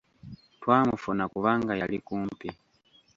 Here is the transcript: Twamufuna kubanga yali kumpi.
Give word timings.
Twamufuna 0.61 1.23
kubanga 1.33 1.71
yali 1.81 1.97
kumpi. 2.07 2.49